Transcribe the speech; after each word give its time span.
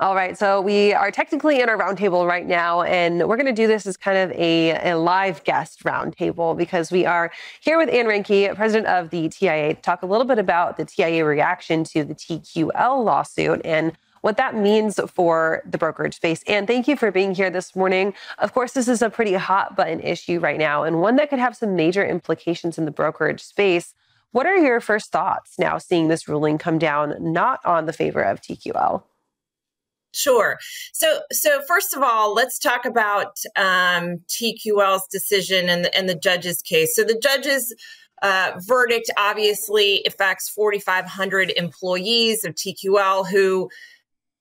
All 0.00 0.16
right, 0.16 0.36
so 0.36 0.60
we 0.60 0.92
are 0.92 1.12
technically 1.12 1.60
in 1.60 1.68
our 1.68 1.78
roundtable 1.78 2.26
right 2.26 2.44
now, 2.44 2.82
and 2.82 3.28
we're 3.28 3.36
going 3.36 3.46
to 3.46 3.52
do 3.52 3.68
this 3.68 3.86
as 3.86 3.96
kind 3.96 4.18
of 4.18 4.36
a, 4.36 4.90
a 4.90 4.98
live 4.98 5.44
guest 5.44 5.84
roundtable 5.84 6.56
because 6.56 6.90
we 6.90 7.06
are 7.06 7.30
here 7.60 7.78
with 7.78 7.88
Anne 7.90 8.06
Reinke, 8.06 8.52
president 8.56 8.88
of 8.88 9.10
the 9.10 9.28
TIA, 9.28 9.74
to 9.74 9.80
talk 9.80 10.02
a 10.02 10.06
little 10.06 10.26
bit 10.26 10.40
about 10.40 10.76
the 10.76 10.84
TIA 10.84 11.24
reaction 11.24 11.84
to 11.84 12.02
the 12.02 12.16
TQL 12.16 13.04
lawsuit 13.04 13.60
and 13.64 13.92
what 14.22 14.36
that 14.38 14.56
means 14.56 14.98
for 15.06 15.62
the 15.64 15.78
brokerage 15.78 16.16
space. 16.16 16.42
And 16.48 16.66
thank 16.66 16.88
you 16.88 16.96
for 16.96 17.12
being 17.12 17.32
here 17.32 17.48
this 17.48 17.76
morning. 17.76 18.12
Of 18.38 18.52
course, 18.52 18.72
this 18.72 18.88
is 18.88 19.02
a 19.02 19.08
pretty 19.08 19.34
hot 19.34 19.76
button 19.76 20.00
issue 20.00 20.40
right 20.40 20.58
now, 20.58 20.82
and 20.82 21.00
one 21.00 21.14
that 21.14 21.30
could 21.30 21.38
have 21.38 21.56
some 21.56 21.76
major 21.76 22.04
implications 22.04 22.76
in 22.76 22.86
the 22.86 22.90
brokerage 22.90 23.40
space. 23.40 23.94
What 24.32 24.46
are 24.46 24.56
your 24.56 24.80
first 24.80 25.12
thoughts 25.12 25.60
now 25.60 25.78
seeing 25.78 26.08
this 26.08 26.26
ruling 26.26 26.58
come 26.58 26.78
down 26.78 27.14
not 27.20 27.64
on 27.64 27.86
the 27.86 27.92
favor 27.92 28.20
of 28.20 28.40
TQL? 28.40 29.04
Sure. 30.16 30.58
So, 30.92 31.20
so 31.30 31.60
first 31.68 31.94
of 31.94 32.02
all, 32.02 32.34
let's 32.34 32.58
talk 32.58 32.86
about 32.86 33.38
um, 33.54 34.20
TQL's 34.28 35.06
decision 35.08 35.68
and 35.68 35.84
the, 35.84 35.96
and 35.96 36.08
the 36.08 36.14
judge's 36.14 36.62
case. 36.62 36.96
So, 36.96 37.04
the 37.04 37.18
judge's 37.18 37.74
uh, 38.22 38.52
verdict 38.58 39.10
obviously 39.18 40.02
affects 40.06 40.48
4,500 40.48 41.52
employees 41.56 42.44
of 42.44 42.54
TQL 42.54 43.28
who 43.28 43.68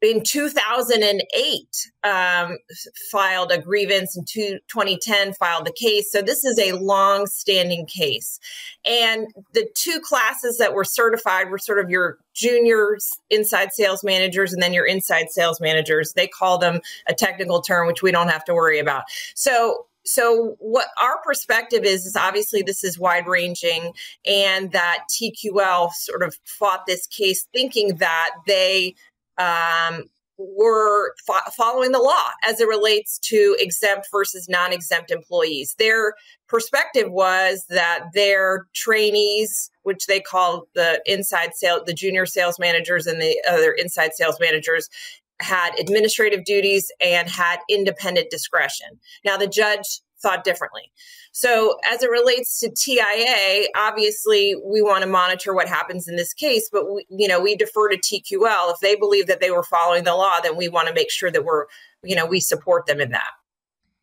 in 0.02 0.23
2008 0.23 1.91
um, 2.04 2.58
filed 3.12 3.52
a 3.52 3.58
grievance 3.58 4.16
in 4.16 4.26
2010 4.26 5.34
filed 5.34 5.66
the 5.66 5.73
case. 5.73 6.12
So 6.12 6.21
this 6.21 6.44
is 6.44 6.59
a 6.59 6.73
long 6.73 7.27
standing 7.27 7.85
case. 7.85 8.40
And 8.85 9.27
the 9.54 9.68
two 9.76 9.99
classes 10.02 10.58
that 10.58 10.73
were 10.73 10.84
certified 10.84 11.49
were 11.49 11.58
sort 11.58 11.80
of 11.80 11.90
your 11.90 12.18
junior 12.34 12.98
inside 13.30 13.71
sales 13.71 14.04
managers 14.04 14.54
and 14.54 14.62
then 14.62 14.73
your 14.73 14.85
inside 14.85 15.31
sales 15.31 15.59
managers. 15.59 16.13
They 16.13 16.27
call 16.27 16.57
them 16.57 16.82
a 17.07 17.13
technical 17.13 17.62
term 17.62 17.88
which 17.88 18.04
we 18.04 18.12
don't 18.12 18.30
have 18.30 18.46
to 18.46 18.54
worry 18.54 18.80
about. 18.80 19.04
So 19.34 19.85
so 20.07 20.55
what 20.60 20.88
our 21.01 21.20
perspective 21.23 21.84
is 21.84 22.05
is 22.05 22.16
obviously 22.16 22.62
this 22.62 22.84
is 22.84 22.99
wide 22.99 23.27
ranging 23.27 23.93
and 24.26 24.71
that 24.71 25.05
TQL 25.10 25.91
sort 25.91 26.21
of 26.21 26.38
fought 26.46 26.85
this 26.85 27.07
case 27.07 27.48
thinking 27.51 27.96
that 27.96 28.29
they 28.46 28.93
um, 29.38 30.04
were 30.38 31.14
fo- 31.26 31.50
following 31.55 31.91
the 31.91 32.00
law 32.00 32.30
as 32.44 32.60
it 32.60 32.68
relates 32.68 33.18
to 33.20 33.55
exempt 33.60 34.08
versus 34.12 34.50
non-exempt 34.50 35.12
employees. 35.12 35.76
Their 35.80 36.14
perspective 36.48 37.10
was 37.10 37.66
that 37.70 38.08
their 38.13 38.68
trainees, 38.74 39.72
which 39.84 40.08
they 40.08 40.20
call 40.20 40.68
the 40.76 41.02
inside 41.06 41.56
sales, 41.56 41.84
the 41.86 41.94
junior 41.94 42.26
sales 42.26 42.60
managers 42.60 43.08
and 43.08 43.22
the 43.22 43.41
other 43.50 43.72
inside 43.72 44.13
sales 44.13 44.38
managers, 44.40 44.90
had 45.41 45.78
administrative 45.80 46.46
duties 46.46 46.91
and 47.02 47.30
had 47.30 47.60
independent 47.70 48.30
discretion. 48.30 49.00
Now 49.24 49.38
the 49.38 49.48
judge 49.48 50.02
thought 50.26 50.43
differently. 50.43 50.91
So, 51.31 51.77
as 51.91 52.01
it 52.01 52.09
relates 52.09 52.59
to 52.62 52.70
TIA, 52.70 53.68
obviously 53.76 54.55
we 54.65 54.82
want 54.82 55.04
to 55.04 55.09
monitor 55.09 55.54
what 55.54 55.67
happens 55.67 56.07
in 56.07 56.15
this 56.15 56.34
case, 56.34 56.70
but 56.71 56.91
we, 56.91 57.05
you 57.09 57.27
know, 57.27 57.40
we 57.40 57.55
defer 57.55 57.90
to 57.90 57.98
TQL. 57.98 58.73
If 58.73 58.79
they 58.82 58.95
believe 58.95 59.27
that 59.27 59.41
they 59.41 59.51
were 59.51 59.63
following 59.63 60.04
the 60.04 60.15
law, 60.15 60.40
then 60.41 60.55
we 60.55 60.67
want 60.67 60.87
to 60.87 60.93
make 60.93 61.12
sure 61.12 61.29
that 61.32 61.45
we're, 61.45 61.65
you 62.04 62.15
know, 62.15 62.26
we 62.26 62.40
support 62.40 62.87
them 62.87 62.99
in 62.99 63.12
that. 63.12 63.32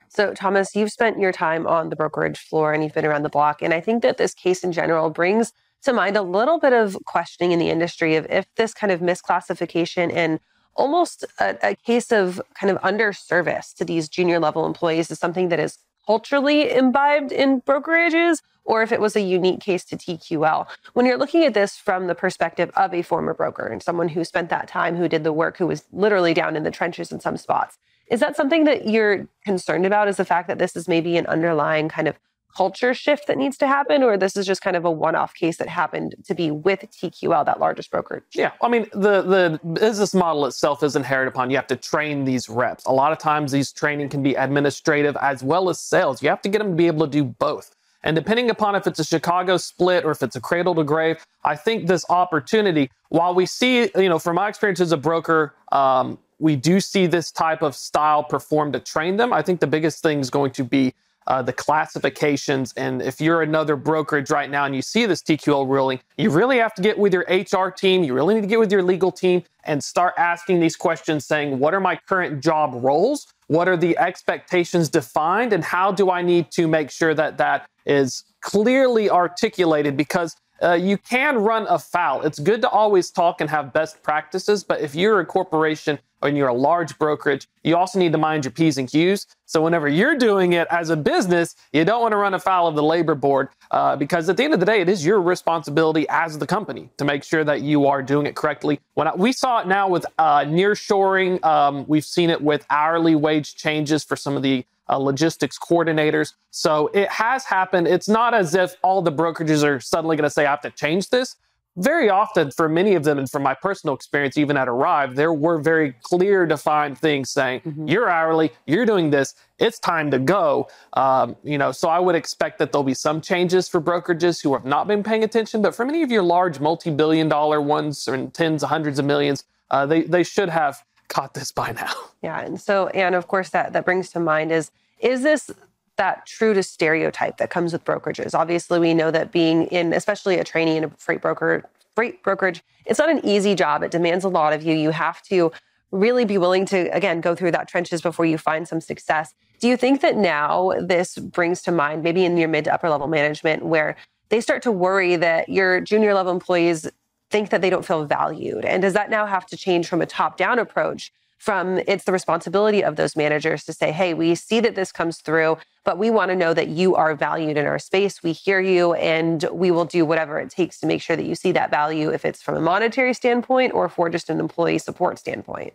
So, 0.09 0.34
Thomas, 0.34 0.77
you've 0.77 0.92
spent 0.92 1.19
your 1.19 1.33
time 1.33 1.67
on 1.67 1.89
the 1.89 1.97
brokerage 1.97 2.39
floor 2.39 2.73
and 2.73 2.84
you've 2.84 2.95
been 2.95 3.07
around 3.07 3.23
the 3.23 3.31
block. 3.31 3.62
And 3.62 3.73
I 3.73 3.81
think 3.81 4.03
that 4.03 4.19
this 4.19 4.34
case 4.34 4.62
in 4.62 4.70
general 4.70 5.11
brings 5.11 5.53
to 5.84 5.92
mind 5.92 6.17
a 6.17 6.23
little 6.23 6.61
bit 6.61 6.73
of 6.73 6.97
questioning 7.07 7.51
in 7.51 7.59
the 7.59 7.70
industry 7.70 8.14
of 8.17 8.27
if 8.31 8.47
this 8.57 8.75
kind 8.75 8.92
of 8.92 9.01
misclassification 9.01 10.12
and 10.14 10.39
almost 10.75 11.25
a, 11.41 11.57
a 11.62 11.75
case 11.75 12.12
of 12.12 12.41
kind 12.55 12.70
of 12.70 12.81
underservice 12.83 13.75
to 13.75 13.84
these 13.84 14.09
junior 14.09 14.39
level 14.39 14.67
employees 14.67 15.11
is 15.11 15.19
something 15.19 15.48
that 15.48 15.61
is 15.61 15.79
culturally 16.06 16.70
imbibed 16.70 17.33
in 17.33 17.61
brokerages 17.62 18.42
or 18.64 18.83
if 18.83 18.92
it 18.92 19.00
was 19.00 19.17
a 19.17 19.20
unique 19.20 19.61
case 19.61 19.85
to 19.85 19.96
TQL. 19.96 20.67
When 20.92 21.07
you're 21.07 21.18
looking 21.18 21.45
at 21.45 21.55
this 21.55 21.77
from 21.77 22.07
the 22.07 22.14
perspective 22.14 22.70
of 22.77 22.95
a 22.95 23.02
former 23.02 23.35
broker 23.35 23.67
and 23.67 23.83
someone 23.83 24.08
who 24.08 24.24
spent 24.24 24.51
that 24.51 24.68
time, 24.68 24.96
who 24.96 25.08
did 25.08 25.24
the 25.24 25.33
work, 25.33 25.57
who 25.57 25.67
was 25.67 25.85
literally 25.92 26.35
down 26.35 26.57
in 26.57 26.62
the 26.62 26.70
trenches 26.70 27.11
in 27.11 27.20
some 27.20 27.36
spots, 27.36 27.79
is 28.07 28.20
that 28.20 28.36
something 28.36 28.64
that 28.64 28.86
you're 28.86 29.27
concerned 29.45 29.86
about? 29.86 30.08
Is 30.08 30.17
the 30.17 30.24
fact 30.24 30.48
that 30.48 30.58
this 30.58 30.77
is 30.77 30.86
maybe 30.86 31.17
an 31.17 31.27
underlying 31.27 31.89
kind 31.89 32.07
of 32.07 32.18
culture 32.55 32.95
shift 32.95 33.27
that 33.27 33.36
needs 33.36 33.57
to 33.58 33.67
happen, 33.67 34.02
or 34.02 34.17
this 34.17 34.36
is 34.36 34.46
just 34.46 34.63
kind 34.63 34.77
of 34.77 34.85
a 34.85 34.90
one-off 34.90 35.35
case 35.35 35.57
that 35.58 35.68
happened 35.68 36.14
to 36.24 36.35
be 36.35 36.51
with 36.51 36.80
TQL, 36.80 37.45
that 37.45 37.61
largest 37.61 37.90
brokerage? 37.90 38.24
Yeah, 38.35 38.52
I 38.61 38.68
mean 38.68 38.86
the 38.92 39.23
the 39.23 39.61
business 39.73 40.14
model 40.14 40.46
itself 40.46 40.83
is 40.83 40.96
inherited 40.96 41.30
upon. 41.30 41.51
You 41.51 41.57
have 41.57 41.67
to 41.68 41.77
train 41.77 42.24
these 42.24 42.48
reps. 42.48 42.85
A 42.86 42.92
lot 42.92 43.12
of 43.12 43.18
times, 43.18 43.52
these 43.52 43.73
training 43.73 44.08
can 44.08 44.23
be 44.23 44.35
administrative 44.35 45.17
as 45.17 45.42
well 45.42 45.68
as 45.68 45.80
sales. 45.80 46.23
You 46.23 46.29
have 46.29 46.42
to 46.42 46.48
get 46.48 46.58
them 46.58 46.70
to 46.70 46.77
be 46.77 46.86
able 46.86 47.07
to 47.07 47.11
do 47.11 47.24
both. 47.24 47.74
And 48.05 48.17
depending 48.17 48.51
upon 48.51 48.74
if 48.74 48.86
it's 48.86 48.98
a 48.98 49.05
Chicago 49.05 49.57
split 49.57 50.05
or 50.05 50.11
if 50.11 50.23
it's 50.23 50.35
a 50.35 50.41
cradle 50.41 50.74
to 50.74 50.85
grave, 50.85 51.24
I 51.45 51.55
think 51.55 51.86
this 51.86 52.05
opportunity, 52.11 52.91
while 53.11 53.35
we 53.35 53.46
see, 53.46 53.91
you 53.95 54.08
know, 54.08 54.18
from 54.18 54.36
my 54.36 54.48
experience 54.48 54.80
as 54.80 54.92
a 54.92 54.96
broker, 54.96 55.55
um, 55.70 56.18
we 56.39 56.57
do 56.57 56.80
see 56.80 57.07
this 57.07 57.30
type 57.30 57.62
of 57.62 57.77
style 57.77 58.24
performed 58.24 58.73
to 58.73 58.80
train 58.80 59.17
them. 59.17 59.33
I 59.33 59.42
think 59.42 59.61
the 59.61 59.68
biggest 59.68 60.02
thing 60.02 60.18
is 60.18 60.30
going 60.30 60.51
to 60.52 60.64
be 60.64 60.95
uh, 61.27 61.43
the 61.43 61.53
classifications. 61.53 62.73
And 62.77 63.03
if 63.03 63.21
you're 63.21 63.43
another 63.43 63.77
brokerage 63.77 64.31
right 64.31 64.51
now 64.51 64.65
and 64.65 64.75
you 64.75 64.83
see 64.83 65.07
this 65.07 65.23
TQL 65.23 65.69
ruling, 65.69 66.01
you 66.17 66.31
really 66.31 66.59
have 66.59 66.75
to 66.75 66.83
get 66.83 66.99
with 66.99 67.13
your 67.13 67.25
HR 67.29 67.71
team. 67.71 68.05
You 68.05 68.15
really 68.15 68.35
need 68.35 68.43
to 68.43 68.47
get 68.47 68.59
with 68.59 68.73
your 68.73 68.83
legal 68.83 69.13
team 69.13 69.43
and 69.65 69.83
start 69.83 70.15
asking 70.19 70.61
these 70.61 70.77
questions 70.77 71.27
saying, 71.27 71.59
what 71.59 71.75
are 71.75 71.81
my 71.81 71.97
current 72.09 72.43
job 72.43 72.73
roles? 72.83 73.27
What 73.47 73.69
are 73.69 73.77
the 73.77 73.97
expectations 73.99 74.89
defined? 74.89 75.53
And 75.53 75.63
how 75.63 75.93
do 75.93 76.11
I 76.11 76.23
need 76.23 76.51
to 76.53 76.67
make 76.67 76.91
sure 76.91 77.15
that 77.15 77.39
that 77.39 77.69
is 77.87 78.25
clearly 78.41 79.11
articulated? 79.11 79.97
Because 79.97 80.37
uh, 80.63 80.75
you 80.75 80.97
can 80.97 81.39
run 81.39 81.67
afoul. 81.69 82.23
It's 82.23 82.39
good 82.39 82.63
to 82.63 82.69
always 82.69 83.11
talk 83.11 83.41
and 83.41 83.51
have 83.51 83.73
best 83.73 84.03
practices, 84.03 84.63
but 84.63 84.81
if 84.81 84.95
you're 84.95 85.19
a 85.21 85.27
corporation 85.27 85.99
and 86.23 86.37
you're 86.37 86.49
a 86.49 86.55
large 86.55 86.99
brokerage, 86.99 87.49
you 87.65 87.77
also 87.77 87.99
need 87.99 88.13
to 88.13 88.19
mind 88.19 88.45
your 88.45 88.53
P's 88.53 88.79
and 88.79 88.91
Q's. 88.91 89.27
So 89.47 89.63
whenever 89.63 89.89
you're 89.89 90.17
doing 90.17 90.55
it 90.55 90.67
as 90.71 90.91
a 90.91 90.97
business, 90.97 91.55
you 91.73 91.85
don't 91.85 92.01
want 92.01 92.13
to 92.13 92.17
run 92.17 92.35
afoul 92.35 92.69
of 92.69 92.75
the 92.75 92.83
labor 92.83 93.15
board 93.15 93.49
uh, 93.71 93.97
because 93.97 94.29
at 94.29 94.37
the 94.37 94.45
end 94.45 94.55
of 94.55 94.61
the 94.61 94.67
day, 94.67 94.81
it 94.81 94.89
is 94.89 95.05
your 95.05 95.21
responsibility 95.21 96.07
as 96.09 96.39
the 96.39 96.47
company 96.47 96.91
to 96.97 97.05
make 97.05 97.23
sure 97.23 97.45
that 97.45 97.61
you 97.61 97.87
are 97.87 98.03
doing 98.03 98.27
it 98.27 98.35
correctly. 98.35 98.81
When 98.95 99.09
I, 99.09 99.15
we 99.15 99.33
saw 99.33 99.61
it 99.61 99.67
now 99.67 99.89
with 99.89 100.07
uh, 100.19 100.41
nearshoring, 100.41 101.45
um, 101.45 101.85
we've 101.87 102.05
seen 102.05 102.31
it 102.31 102.41
with 102.41 102.65
hourly 102.71 103.15
wage 103.15 103.57
changes 103.57 104.05
for 104.05 104.17
some 104.17 104.37
of 104.37 104.43
the 104.43 104.65
uh, 104.89 104.97
logistics 104.97 105.59
coordinators. 105.59 106.35
So 106.51 106.89
it 106.89 107.09
has 107.09 107.45
happened. 107.45 107.89
It's 107.89 108.09
not 108.09 108.35
as 108.35 108.55
if 108.55 108.77
all 108.83 109.03
the 109.03 109.13
brokerages 109.13 109.65
are 109.65 109.81
suddenly 109.81 110.17
going 110.17 110.25
to 110.25 110.31
say, 110.31 110.45
I 110.47 110.51
have 110.51 110.61
to 110.63 110.71
change 110.71 111.11
this. 111.11 111.37
Very 111.77 112.11
often, 112.11 112.51
for 112.51 112.69
many 112.69 112.95
of 112.95 113.05
them, 113.05 113.19
and 113.19 113.31
from 113.31 113.43
my 113.43 113.55
personal 113.55 113.95
experience, 113.95 114.37
even 114.37 114.59
at 114.59 114.69
Arrive, 114.69 115.17
there 115.17 115.33
were 115.33 115.59
very 115.59 115.95
clear, 116.03 116.45
defined 116.45 116.99
things 116.99 117.31
saying, 117.31 117.61
mm-hmm. 117.61 117.89
"You're 117.89 118.11
hourly, 118.11 118.53
you're 118.67 118.85
doing 118.85 119.09
this, 119.09 119.35
it's 119.59 119.79
time 119.79 120.11
to 120.11 120.19
go." 120.19 120.69
Um, 120.93 121.35
you 121.43 121.57
know, 121.57 121.73
so 121.73 121.89
I 121.89 121.99
would 121.99 122.15
expect 122.15 122.59
that 122.59 122.73
there'll 122.73 122.85
be 122.85 122.93
some 122.93 123.23
changes 123.23 123.71
for 123.71 123.81
brokerages 123.81 124.43
who 124.43 124.53
have 124.53 124.67
not 124.67 124.87
been 124.87 125.03
paying 125.03 125.25
attention. 125.25 125.63
But 125.63 125.75
for 125.75 125.87
many 125.87 126.03
of 126.03 126.11
your 126.11 126.23
large, 126.23 126.61
multi-billion-dollar 126.61 127.63
ones, 127.63 128.06
and 128.06 128.35
tens, 128.35 128.62
hundreds 128.62 128.99
of 128.99 129.06
millions, 129.06 129.44
uh, 129.71 129.87
they 129.87 130.03
they 130.03 130.25
should 130.25 130.50
have 130.50 130.83
caught 131.09 131.33
this 131.33 131.53
by 131.53 131.73
now. 131.73 131.93
Yeah, 132.23 132.41
and 132.41 132.61
so 132.61 132.89
and 132.89 133.15
of 133.15 133.29
course 133.29 133.49
that 133.50 133.73
that 133.73 133.87
brings 133.87 134.11
to 134.11 134.21
mind 134.21 134.53
is 134.53 134.71
is 134.99 135.23
this 135.23 135.50
that 135.97 136.26
true 136.26 136.55
to 136.55 136.62
stereotype 136.62 137.38
that 137.38 137.50
comes 137.50 137.73
with 137.73 137.85
brokerages? 137.85 138.35
Obviously, 138.35 138.79
we 138.79 138.94
know 138.94 139.11
that 139.11 139.32
being 139.32 139.64
in 139.67 139.93
especially 139.93 140.38
a 140.38 140.44
trainee 140.44 140.76
in 140.76 140.85
a 140.85 140.91
freight 140.99 141.23
broker 141.23 141.64
freight 141.94 142.23
brokerage, 142.23 142.62
it's 142.87 142.99
not 142.99 143.11
an 143.11 143.25
easy 143.25 143.55
job. 143.55 143.82
It 143.82 143.91
demands 143.91 144.25
a 144.25 144.29
lot 144.29 144.53
of 144.53 144.62
you. 144.62 144.75
You 144.75 144.91
have 144.91 145.23
to 145.25 145.53
really 145.91 146.25
be 146.25 146.38
willing 146.38 146.64
to 146.67 146.88
again 146.94 147.20
go 147.20 147.35
through 147.35 147.50
that 147.53 147.69
trenches 147.69 148.00
before 148.00 148.25
you 148.25 148.39
find 148.39 148.67
some 148.67 148.81
success. 148.81 149.35
Do 149.61 149.69
you 149.69 149.77
think 149.77 150.00
that 150.00 150.17
now 150.17 150.73
this 150.81 151.19
brings 151.19 151.62
to 151.62 151.73
mind 151.73 152.03
maybe 152.03 152.25
in 152.25 152.37
your 152.37 152.49
mid 152.49 152.65
to 152.65 152.75
upper 152.75 152.91
level 152.91 153.06
management 153.06 153.65
where 153.65 153.97
they 154.31 154.41
start 154.41 154.62
to 154.62 154.73
worry 154.73 155.17
that 155.17 155.49
your 155.49 155.81
junior 155.81 156.15
level 156.15 156.33
employees 156.33 156.91
think 157.31 157.50
that 157.50 157.61
they 157.61 157.71
don't 157.71 157.85
feel 157.85 158.05
valued? 158.05 158.65
And 158.65 158.83
does 158.83 158.94
that 158.94 159.11
now 159.11 159.27
have 159.27 159.47
to 159.47 159.56
change 159.56 159.87
from 159.87 160.00
a 160.00 160.06
top 160.06 160.37
down 160.37 160.59
approach 160.59 161.12
from 161.43 161.81
it's 161.89 162.05
the 162.05 162.12
responsibility 162.12 162.85
of 162.85 162.94
those 162.94 163.17
managers 163.17 163.65
to 163.65 163.73
say, 163.73 163.91
hey, 163.91 164.15
we 164.15 164.33
see 164.37 164.61
that 164.61 164.77
this 164.77 164.93
comes 164.93 165.19
through, 165.19 165.59
but 165.85 165.99
we 165.99 166.09
want 166.09 166.29
to 166.31 166.37
know 166.37 166.55
that 166.55 166.69
you 166.69 166.94
are 166.94 167.17
valued 167.17 167.56
in 167.56 167.67
our 167.67 167.81
space. 167.81 168.23
We 168.23 168.31
hear 168.31 168.61
you 168.61 168.93
and 168.94 169.44
we 169.50 169.73
will 169.73 169.85
do 169.85 170.05
whatever 170.05 170.39
it 170.39 170.50
takes 170.50 170.79
to 170.79 170.87
make 170.87 171.03
sure 171.03 171.17
that 171.17 171.27
you 171.27 171.35
see 171.35 171.50
that 171.50 171.69
value, 171.69 172.11
if 172.11 172.25
it's 172.25 172.41
from 172.41 172.55
a 172.55 172.61
monetary 172.61 173.12
standpoint 173.12 173.75
or 173.75 173.89
for 173.89 174.09
just 174.09 174.31
an 174.31 174.39
employee 174.39 174.79
support 174.79 175.19
standpoint. 175.19 175.73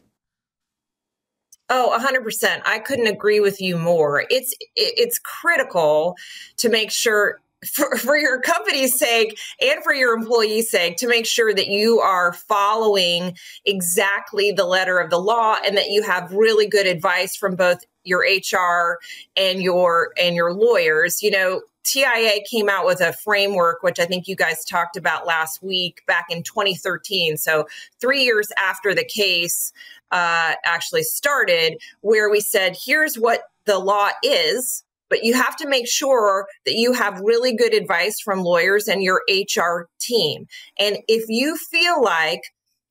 Oh, 1.70 2.00
100%. 2.02 2.62
I 2.64 2.80
couldn't 2.80 3.08
agree 3.08 3.42
with 3.42 3.60
you 3.60 3.78
more. 3.78 4.24
It's 4.30 4.56
it's 4.78 5.20
critical 5.20 6.16
to 6.60 6.70
make 6.70 6.92
sure 6.92 7.42
for, 7.66 7.98
for 7.98 8.18
your 8.18 8.40
company's 8.42 8.98
sake 8.98 9.40
and 9.62 9.84
for 9.84 9.94
your 9.94 10.16
employees' 10.16 10.70
sake 10.70 10.98
to 10.98 11.08
make 11.08 11.26
sure 11.26 11.54
that 11.54 11.68
you 11.68 12.00
are 12.00 12.34
following 12.34 13.36
exactly 13.66 14.52
the 14.52 14.66
letter 14.66 15.00
of 15.00 15.10
the 15.10 15.20
law 15.20 15.56
and 15.66 15.78
that 15.78 15.90
you 15.90 16.04
have 16.04 16.32
really 16.32 16.68
good 16.68 16.88
advice 16.88 17.36
from 17.36 17.56
both 17.56 17.84
your 18.04 18.20
HR 18.20 19.00
and 19.36 19.62
your 19.62 20.14
and 20.22 20.36
your 20.36 20.54
lawyers. 20.54 21.22
You 21.24 21.32
know, 21.32 21.62
TIA 21.84 22.42
came 22.50 22.70
out 22.70 22.86
with 22.86 23.02
a 23.02 23.14
framework, 23.14 23.82
which 23.82 24.00
I 24.00 24.06
think 24.06 24.28
you 24.28 24.36
guys 24.36 24.64
talked 24.64 24.98
about 24.98 25.26
last 25.26 25.64
week 25.64 26.04
back 26.06 26.28
in 26.30 26.44
2013. 26.44 27.38
So, 27.38 27.68
three 28.00 28.24
years 28.24 28.50
after 28.58 28.94
the 28.94 29.06
case 29.06 29.74
uh, 30.12 30.54
actually 30.64 31.04
started, 31.04 31.82
where 32.02 32.30
we 32.30 32.40
said, 32.40 32.78
here's 32.86 33.18
what 33.18 33.42
the 33.66 33.80
law 33.80 34.10
is 34.24 34.84
but 35.10 35.24
you 35.24 35.34
have 35.34 35.56
to 35.58 35.68
make 35.68 35.88
sure 35.88 36.48
that 36.66 36.76
you 36.76 36.94
have 36.94 37.20
really 37.22 37.56
good 37.56 37.74
advice 37.74 38.20
from 38.20 38.44
lawyers 38.44 38.88
and 38.88 39.04
your 39.04 39.22
HR 39.30 39.90
team. 40.00 40.48
And 40.78 40.98
if 41.08 41.26
you 41.28 41.58
feel 41.58 42.02
like 42.04 42.42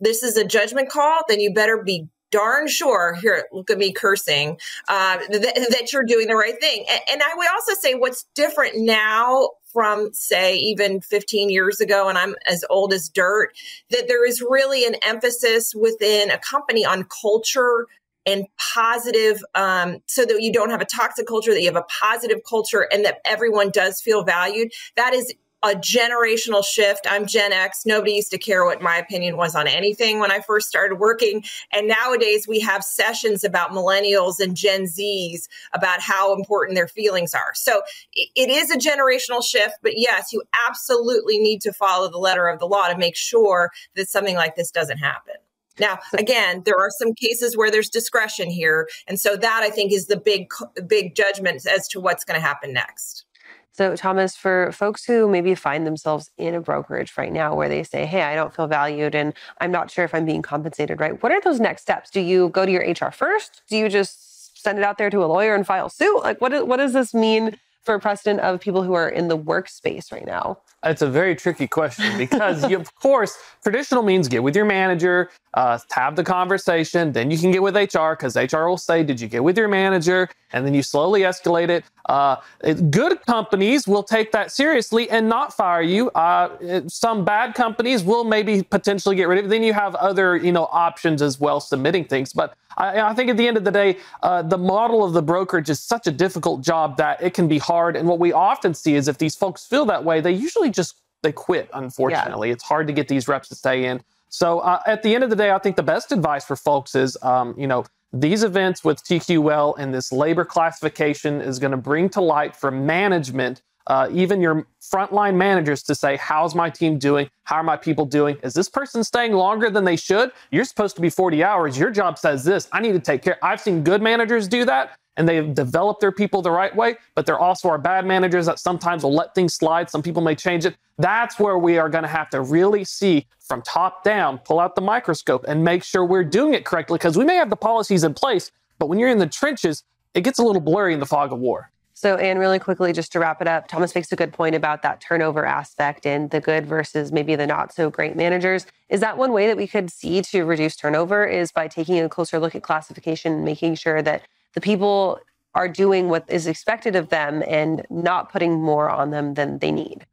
this 0.01 0.23
is 0.23 0.37
a 0.37 0.45
judgment 0.45 0.91
call, 0.91 1.21
then 1.29 1.41
you 1.41 1.53
better 1.53 1.83
be 1.83 2.09
darn 2.31 2.67
sure 2.67 3.15
here 3.15 3.47
look 3.53 3.71
at 3.71 3.79
me 3.79 3.93
cursing 3.93 4.59
uh, 4.89 5.19
th- 5.31 5.43
that 5.43 5.93
you're 5.93 6.05
doing 6.05 6.27
the 6.27 6.35
right 6.35 6.59
thing 6.61 6.85
and, 6.91 7.01
and 7.11 7.23
i 7.23 7.33
would 7.37 7.47
also 7.53 7.73
say 7.81 7.95
what's 7.95 8.27
different 8.35 8.75
now 8.77 9.49
from 9.73 10.13
say 10.13 10.57
even 10.57 11.01
15 11.01 11.51
years 11.51 11.81
ago 11.81 12.09
and 12.09 12.19
i'm 12.19 12.35
as 12.47 12.65
old 12.69 12.93
as 12.93 13.09
dirt 13.09 13.51
that 13.91 14.09
there 14.09 14.27
is 14.27 14.43
really 14.43 14.85
an 14.85 14.97
emphasis 15.03 15.73
within 15.75 16.31
a 16.31 16.39
company 16.39 16.85
on 16.85 17.05
culture 17.23 17.87
and 18.27 18.47
positive 18.59 19.43
um, 19.55 19.99
so 20.07 20.25
that 20.25 20.43
you 20.43 20.53
don't 20.53 20.71
have 20.71 20.81
a 20.81 20.87
toxic 20.87 21.27
culture 21.27 21.53
that 21.53 21.61
you 21.61 21.67
have 21.67 21.77
a 21.77 21.87
positive 22.01 22.41
culture 22.49 22.89
and 22.93 23.05
that 23.05 23.21
everyone 23.25 23.71
does 23.71 24.01
feel 24.01 24.25
valued 24.25 24.73
that 24.97 25.15
is 25.15 25.33
a 25.63 25.71
generational 25.71 26.65
shift. 26.65 27.07
I'm 27.09 27.27
Gen 27.27 27.53
X. 27.53 27.85
Nobody 27.87 28.13
used 28.13 28.31
to 28.31 28.39
care 28.39 28.65
what 28.65 28.83
my 28.83 28.97
opinion 28.97 29.37
was 29.37 29.55
on 29.55 29.67
anything 29.67 30.21
when 30.21 30.31
I 30.31 30.41
first 30.41 30.69
started 30.69 30.97
working. 30.97 31.45
And 31.73 31.89
nowadays 31.89 32.47
we 32.47 32.61
have 32.61 32.85
sessions 32.85 33.43
about 33.43 33.71
millennials 33.71 34.39
and 34.39 34.57
Gen 34.57 34.85
Zs 34.85 35.49
about 35.73 36.01
how 36.01 36.35
important 36.35 36.77
their 36.77 36.89
feelings 36.89 37.35
are. 37.35 37.53
So 37.55 37.83
it 38.13 38.49
is 38.49 38.71
a 38.71 38.79
generational 38.79 39.45
shift, 39.45 39.75
but 39.83 39.99
yes, 39.99 40.33
you 40.33 40.43
absolutely 40.69 41.39
need 41.39 41.61
to 41.63 41.73
follow 41.73 42.11
the 42.11 42.19
letter 42.19 42.49
of 42.49 42.59
the 42.59 42.67
law 42.67 42.89
to 42.89 42.97
make 42.97 43.17
sure 43.17 43.71
that 43.97 44.09
something 44.09 44.37
like 44.37 44.57
this 44.57 44.71
doesn't 44.71 44.99
happen. 44.99 45.35
Now, 45.79 45.99
again, 46.19 46.63
there 46.65 46.79
are 46.79 46.91
some 46.99 47.15
cases 47.15 47.57
where 47.57 47.71
there's 47.71 47.89
discretion 47.89 48.51
here. 48.51 48.89
And 49.07 49.19
so 49.19 49.37
that 49.37 49.63
I 49.63 49.71
think 49.71 49.93
is 49.93 50.07
the 50.07 50.17
big, 50.17 50.49
big 50.87 51.15
judgment 51.15 51.67
as 51.67 51.89
to 51.89 52.01
what's 52.01 52.25
going 52.25 52.41
to 52.41 52.47
happen 52.47 52.73
next. 52.73 53.25
So, 53.73 53.95
Thomas, 53.95 54.35
for 54.35 54.73
folks 54.73 55.05
who 55.05 55.29
maybe 55.29 55.55
find 55.55 55.87
themselves 55.87 56.31
in 56.39 56.55
a 56.55 56.63
brokerage 56.63 57.13
right 57.19 57.31
now 57.31 57.55
where 57.55 57.69
they 57.69 57.83
say, 57.83 58.07
Hey, 58.07 58.23
I 58.23 58.35
don't 58.35 58.55
feel 58.55 58.67
valued 58.67 59.15
and 59.15 59.35
I'm 59.61 59.71
not 59.71 59.91
sure 59.91 60.03
if 60.03 60.15
I'm 60.15 60.25
being 60.25 60.41
compensated 60.41 60.99
right, 60.99 61.23
what 61.23 61.31
are 61.31 61.43
those 61.43 61.61
next 61.61 61.83
steps? 61.83 62.09
Do 62.09 62.21
you 62.21 62.49
go 62.49 62.65
to 62.65 62.73
your 62.73 62.81
HR 62.81 63.11
first? 63.11 63.61
Do 63.69 63.77
you 63.77 63.91
just 63.91 64.63
send 64.63 64.79
it 64.79 64.85
out 64.85 64.97
there 64.97 65.11
to 65.11 65.23
a 65.23 65.27
lawyer 65.27 65.55
and 65.55 65.67
file 65.67 65.91
suit? 65.91 66.23
Like, 66.23 66.41
what, 66.41 66.67
what 66.67 66.79
does 66.79 66.95
this 66.95 67.13
mean 67.13 67.59
for 67.87 67.99
precedent 67.99 68.41
of 68.41 68.61
people 68.61 68.83
who 68.83 68.93
are 68.93 69.09
in 69.09 69.29
the 69.29 69.39
workspace 69.39 70.13
right 70.13 70.27
now? 70.27 70.59
It's 70.85 71.03
a 71.03 71.09
very 71.09 71.35
tricky 71.35 71.67
question 71.67 72.17
because, 72.19 72.69
you, 72.71 72.77
of 72.77 72.95
course, 72.97 73.39
traditional 73.63 74.03
means 74.03 74.29
get 74.29 74.43
with 74.43 74.55
your 74.55 74.65
manager, 74.65 75.31
uh, 75.55 75.79
have 75.93 76.17
the 76.17 76.23
conversation, 76.23 77.13
then 77.13 77.31
you 77.31 77.39
can 77.39 77.51
get 77.51 77.63
with 77.63 77.75
HR 77.77 78.11
because 78.11 78.37
HR 78.37 78.67
will 78.67 78.77
say, 78.77 79.03
"Did 79.03 79.21
you 79.21 79.29
get 79.29 79.43
with 79.43 79.57
your 79.57 79.69
manager?" 79.69 80.29
And 80.53 80.67
then 80.67 80.75
you 80.75 80.83
slowly 80.83 81.23
escalate 81.23 81.71
it. 81.71 81.85
Uh, 82.09 82.37
it 82.63 82.91
good 82.91 83.25
companies 83.27 83.89
will 83.89 84.03
take 84.03 84.33
that 84.33 84.53
seriously 84.53 85.09
and 85.11 85.29
not 85.29 85.53
fire 85.53 85.83
you. 85.83 86.11
Uh, 86.11 86.83
some 86.89 87.25
bad 87.25 87.55
companies 87.55 88.05
will 88.05 88.25
maybe 88.25 88.63
potentially 88.63 89.17
get 89.17 89.29
rid 89.29 89.39
of 89.39 89.47
it. 89.47 89.49
Then 89.49 89.63
you 89.63 89.73
have 89.73 89.95
other, 89.97 90.37
you 90.37 90.53
know, 90.53 90.69
options 90.71 91.23
as 91.23 91.41
well, 91.41 91.61
submitting 91.61 92.05
things. 92.05 92.33
But 92.33 92.55
I, 92.77 93.01
I 93.01 93.15
think 93.15 93.31
at 93.31 93.37
the 93.37 93.49
end 93.49 93.57
of 93.57 93.65
the 93.65 93.71
day, 93.71 93.99
uh, 94.23 94.43
the 94.43 94.59
model 94.59 95.05
of 95.05 95.15
the 95.15 95.23
brokerage 95.23 95.71
is 95.71 95.81
such 95.81 96.07
a 96.07 96.13
difficult 96.13 96.61
job 96.61 96.97
that 96.99 97.23
it 97.23 97.35
can 97.35 97.49
be 97.49 97.59
hard. 97.59 97.76
And 97.77 98.09
what 98.09 98.19
we 98.19 98.33
often 98.33 98.75
see 98.75 98.95
is 98.95 99.09
if 99.09 99.19
these 99.19 99.37
folks 99.37 99.67
feel 99.67 99.85
that 99.87 100.05
way, 100.05 100.21
they 100.21 100.33
usually 100.33 100.71
just 100.71 100.97
they 101.23 101.33
quit. 101.33 101.69
Unfortunately, 101.75 102.49
yeah. 102.49 102.55
it's 102.55 102.65
hard 102.65 102.87
to 102.87 102.93
get 102.93 103.09
these 103.09 103.29
reps 103.29 103.49
to 103.49 103.55
stay 103.55 103.85
in. 103.85 104.01
So 104.29 104.61
uh, 104.61 104.81
at 104.87 105.03
the 105.03 105.15
end 105.15 105.25
of 105.25 105.31
the 105.31 105.37
day, 105.37 105.51
I 105.51 105.59
think 105.59 105.77
the 105.77 105.83
best 105.83 106.13
advice 106.13 106.45
for 106.45 106.57
folks 106.57 106.95
is, 106.95 107.17
um, 107.23 107.55
you 107.57 107.67
know, 107.67 107.85
these 108.13 108.43
events 108.43 108.85
with 108.85 109.03
TQL 109.03 109.75
and 109.79 109.93
this 109.93 110.13
labor 110.13 110.45
classification 110.45 111.41
is 111.41 111.59
going 111.59 111.71
to 111.73 111.77
bring 111.77 112.09
to 112.11 112.21
light 112.21 112.57
for 112.57 112.71
management, 112.71 113.63
uh, 113.89 114.09
even 114.13 114.41
your 114.41 114.67
frontline 114.81 115.37
managers, 115.37 115.83
to 115.85 115.95
say, 115.95 116.17
how's 116.17 116.55
my 116.55 116.71
team 116.71 116.99
doing? 116.99 117.29
How 117.45 117.57
are 117.57 117.63
my 117.63 117.77
people 117.77 118.05
doing? 118.05 118.37
Is 118.43 118.55
this 118.55 118.69
person 118.69 119.05
staying 119.05 119.33
longer 119.33 119.71
than 119.71 119.85
they 119.85 119.97
should? 119.97 120.31
You're 120.51 120.65
supposed 120.65 120.97
to 120.97 121.03
be 121.03 121.11
40 121.11 121.43
hours. 121.45 121.79
Your 121.79 121.91
job 121.91 122.19
says 122.19 122.45
this. 122.45 122.69
I 122.73 122.81
need 122.81 122.93
to 122.93 123.01
take 123.01 123.23
care. 123.23 123.39
I've 123.45 123.61
seen 123.61 123.85
good 123.85 124.03
managers 124.03 124.49
do 124.49 124.65
that 124.65 124.97
and 125.17 125.29
they've 125.29 125.55
developed 125.55 126.01
their 126.01 126.13
people 126.13 126.43
the 126.43 126.51
right 126.51 126.75
way, 126.75 126.97
but 127.15 127.27
there 127.27 127.39
also 127.39 127.69
are 127.69 127.79
bad 127.79 128.05
managers 128.05 128.47
that 128.47 128.59
sometimes 128.59 129.03
will 129.03 129.15
let 129.15 129.35
things 129.35 129.55
slide. 129.55 129.91
Some 129.91 130.03
people 130.03 130.23
may 130.23 130.35
change 130.35 130.65
it. 130.65 130.77
That's 130.99 131.39
where 131.39 131.59
we 131.59 131.79
are 131.79 131.89
going 131.89 132.03
to 132.03 132.09
have 132.09 132.31
to 132.31 132.41
really 132.41 132.85
see 132.85 133.27
from 133.41 133.63
top 133.63 134.03
down, 134.03 134.39
pull 134.39 134.61
out 134.61 134.75
the 134.75 134.81
microscope 134.81 135.45
and 135.47 135.65
make 135.65 135.83
sure 135.85 136.05
we're 136.05 136.25
doing 136.25 136.55
it 136.55 136.65
correctly 136.65 136.99
because 136.99 137.17
we 137.17 137.25
may 137.25 137.37
have 137.37 137.51
the 137.51 137.57
policies 137.57 138.05
in 138.05 138.15
place, 138.15 138.51
but 138.79 138.89
when 138.89 138.99
you're 138.99 139.11
in 139.11 139.19
the 139.19 139.27
trenches, 139.27 139.85
it 140.15 140.23
gets 140.23 140.39
a 140.39 140.43
little 140.43 140.63
blurry 140.63 140.95
in 140.95 141.01
the 141.01 141.07
fog 141.07 141.33
of 141.33 141.39
war. 141.39 141.71
So, 141.99 142.17
Anne, 142.17 142.37
really 142.37 142.59
quickly, 142.59 142.93
just 142.93 143.11
to 143.13 143.21
wrap 143.21 143.41
it 143.41 143.49
up, 143.49 143.69
Thomas 143.69 143.95
makes 143.95 144.13
a 144.13 144.17
good 144.17 144.31
point 144.31 144.55
about 144.55 144.83
that 144.83 145.01
turnover 145.01 145.47
aspect 145.47 146.05
and 146.05 146.29
the 146.29 146.43
good 146.43 146.67
versus 146.67 147.11
maybe 147.11 147.37
the 147.37 147.47
not 147.47 147.73
so 147.73 147.89
great 147.89 148.17
managers. 148.17 148.67
Is 148.91 149.01
that 149.01 149.17
one 149.17 149.33
way 149.33 149.47
that 149.47 149.57
we 149.57 149.67
could 149.67 149.91
see 149.91 150.21
to 150.21 150.45
reduce 150.45 150.77
turnover 150.77 151.25
is 151.25 151.53
by 151.53 151.69
taking 151.69 151.99
a 152.01 152.09
closer 152.11 152.39
look 152.39 152.55
at 152.55 152.63
classification 152.63 153.33
and 153.33 153.45
making 153.47 153.77
sure 153.77 154.03
that 154.03 154.21
the 154.57 154.61
people 154.63 155.21
are 155.55 155.69
doing 155.69 156.09
what 156.09 156.25
is 156.29 156.47
expected 156.47 156.97
of 156.97 157.11
them 157.11 157.45
and 157.47 157.87
not 157.91 158.33
putting 158.33 158.61
more 158.61 158.91
on 158.91 159.11
them 159.11 159.35
than 159.35 159.59
they 159.59 159.71
need. 159.71 160.07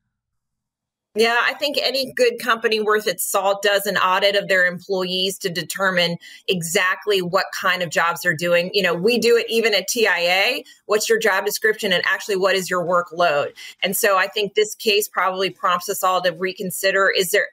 Yeah, 1.16 1.38
I 1.44 1.54
think 1.54 1.78
any 1.82 2.12
good 2.12 2.40
company 2.40 2.82
worth 2.82 3.08
its 3.08 3.24
salt 3.24 3.62
does 3.62 3.86
an 3.86 3.98
audit 3.98 4.36
of 4.36 4.48
their 4.48 4.66
employees 4.66 5.38
to 5.40 5.50
determine 5.50 6.18
exactly 6.48 7.22
what 7.22 7.46
kind 7.58 7.84
of 7.84 7.90
jobs 7.90 8.22
they're 8.22 8.36
doing. 8.36 8.70
You 8.74 8.82
know, 8.82 8.96
we 8.96 9.18
do 9.18 9.38
it 9.38 9.46
even 9.48 9.74
at 9.74 9.88
TIA. 9.88 10.64
What's 10.88 11.08
your 11.08 11.20
job 11.20 11.46
description 11.46 11.94
and 11.94 12.04
actually 12.06 12.38
what 12.38 12.56
is 12.56 12.70
your 12.70 12.84
workload? 12.84 13.54
And 13.82 13.96
so 13.96 14.18
I 14.18 14.28
think 14.28 14.56
this 14.56 14.76
case 14.76 15.08
probably 15.08 15.52
prompts 15.52 15.88
us 15.88 16.04
all 16.04 16.22
to 16.24 16.32
reconsider 16.32 17.14
is 17.16 17.32
there 17.32 17.48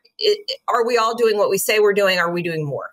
are 0.67 0.85
we 0.85 0.97
all 0.97 1.15
doing 1.15 1.37
what 1.37 1.51
we 1.51 1.59
say 1.59 1.79
we're 1.79 1.93
doing? 1.93 2.19
Are 2.19 2.33
we 2.33 2.43
doing 2.43 2.65
more? 2.65 2.91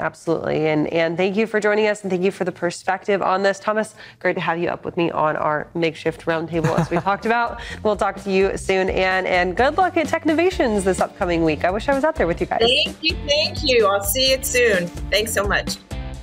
Absolutely. 0.00 0.68
And 0.68 0.88
and 0.88 1.16
thank 1.16 1.36
you 1.36 1.46
for 1.46 1.60
joining 1.60 1.86
us 1.86 2.02
and 2.02 2.10
thank 2.10 2.22
you 2.22 2.30
for 2.30 2.44
the 2.44 2.52
perspective 2.52 3.20
on 3.22 3.42
this. 3.42 3.60
Thomas, 3.60 3.94
great 4.18 4.34
to 4.34 4.40
have 4.40 4.58
you 4.58 4.68
up 4.68 4.84
with 4.84 4.96
me 4.96 5.10
on 5.10 5.36
our 5.36 5.68
makeshift 5.74 6.24
roundtable 6.24 6.76
as 6.78 6.90
we 6.90 6.96
talked 7.00 7.26
about. 7.26 7.60
We'll 7.82 7.96
talk 7.96 8.16
to 8.24 8.30
you 8.32 8.56
soon, 8.56 8.88
Anne, 8.88 9.26
and 9.26 9.56
good 9.56 9.76
luck 9.76 9.96
at 9.98 10.06
Technovations 10.06 10.84
this 10.84 11.00
upcoming 11.00 11.44
week. 11.44 11.64
I 11.64 11.70
wish 11.70 11.88
I 11.88 11.94
was 11.94 12.02
out 12.02 12.16
there 12.16 12.26
with 12.26 12.40
you 12.40 12.46
guys. 12.46 12.60
Thank 12.60 12.96
you. 13.02 13.16
Thank 13.28 13.62
you. 13.62 13.86
I'll 13.86 14.02
see 14.02 14.32
you 14.32 14.42
soon. 14.42 14.86
Thanks 14.86 15.32
so 15.32 15.46
much. 15.46 15.76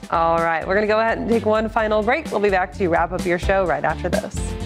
All 0.09 0.37
right. 0.37 0.65
We're 0.65 0.73
going 0.73 0.87
to 0.87 0.91
go 0.91 0.99
ahead 0.99 1.17
and 1.17 1.29
take 1.29 1.45
one 1.45 1.69
final 1.69 2.01
break. 2.01 2.31
We'll 2.31 2.39
be 2.39 2.49
back 2.49 2.73
to 2.73 2.87
wrap 2.87 3.11
up 3.11 3.25
your 3.25 3.39
show 3.39 3.65
right 3.65 3.83
after 3.83 4.09
this. 4.09 4.56